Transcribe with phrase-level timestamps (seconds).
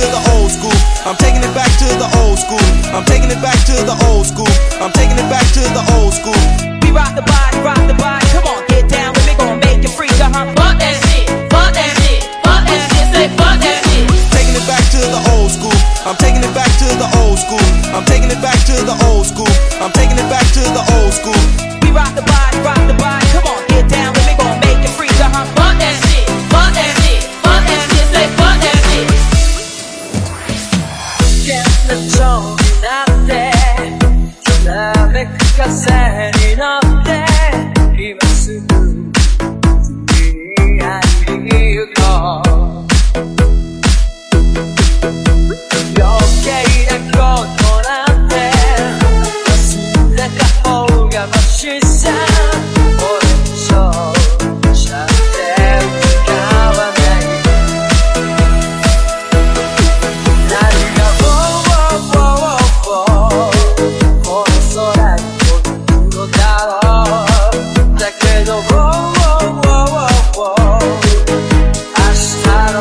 [0.00, 0.78] to the old school.
[1.04, 2.64] I'm taking it back to the old school.
[2.96, 4.48] I'm taking it back to the old school.
[4.80, 6.40] I'm taking it back to the old school.
[6.82, 8.26] We rock the body, rock the body.
[8.32, 8.64] Come on,
[35.80, 39.09] sad enough that he was.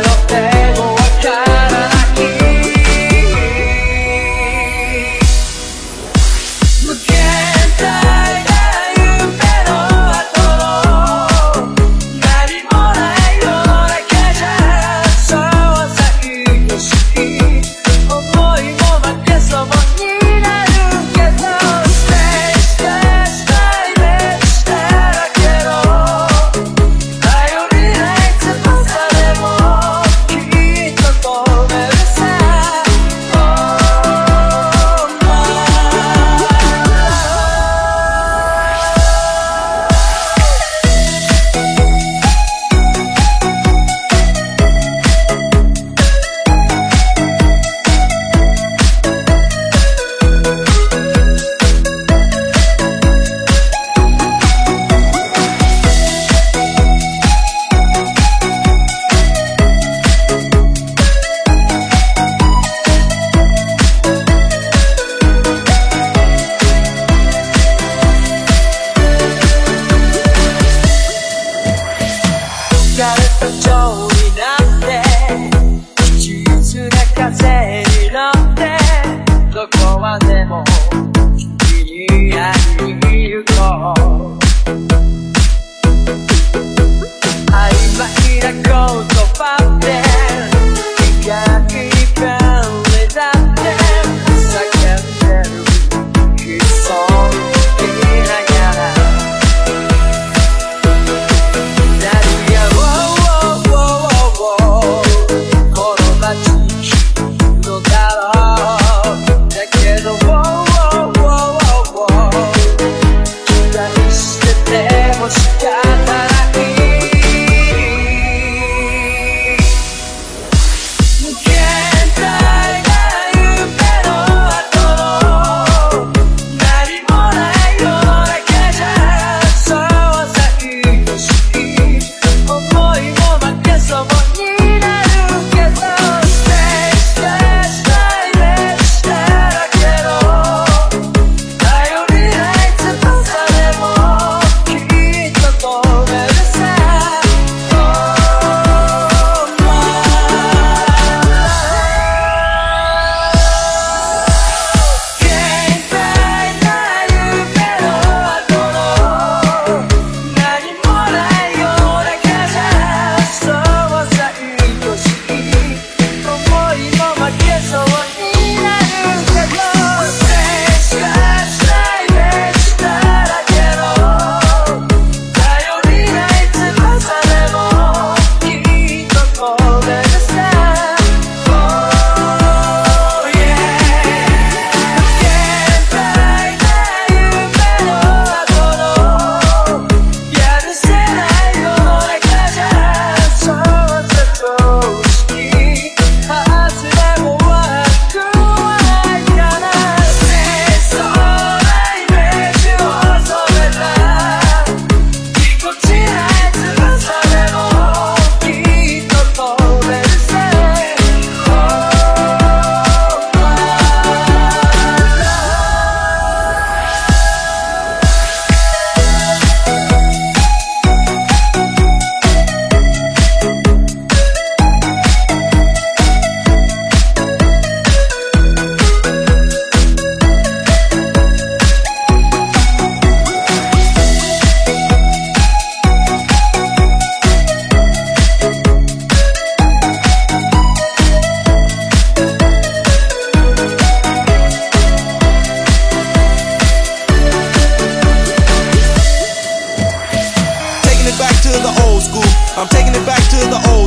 [0.00, 0.53] yo te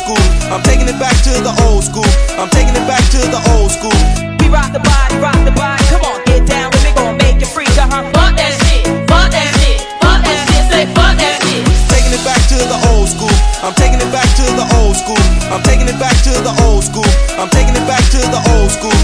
[0.00, 0.24] school.
[0.48, 2.08] I'm taking it back to the old school.
[2.40, 4.00] I'm taking it back to the old school.
[4.40, 5.84] We rock the body, rock the body.
[5.92, 7.68] Come on, get down with me, gon' make it free.
[7.76, 8.02] Uh-huh.
[8.16, 10.62] Fuck that shit, fuck that shit, fuck that shit.
[10.72, 11.64] Say fuck that shit.
[11.92, 13.34] Taking it back to the old school.
[13.60, 15.20] I'm taking it back to the old school.
[15.52, 17.10] I'm taking it back to the old school.
[17.36, 18.96] I'm taking it back to the old school.